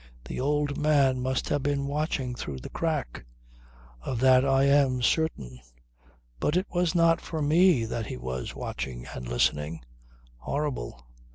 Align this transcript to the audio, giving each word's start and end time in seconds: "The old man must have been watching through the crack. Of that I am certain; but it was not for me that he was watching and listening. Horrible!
"The 0.25 0.39
old 0.39 0.79
man 0.79 1.21
must 1.21 1.49
have 1.49 1.61
been 1.61 1.85
watching 1.85 2.33
through 2.33 2.57
the 2.61 2.71
crack. 2.71 3.23
Of 4.01 4.19
that 4.21 4.43
I 4.43 4.63
am 4.63 5.03
certain; 5.03 5.59
but 6.39 6.57
it 6.57 6.65
was 6.71 6.95
not 6.95 7.21
for 7.21 7.39
me 7.39 7.85
that 7.85 8.07
he 8.07 8.17
was 8.17 8.55
watching 8.55 9.05
and 9.13 9.27
listening. 9.27 9.81
Horrible! 10.37 11.05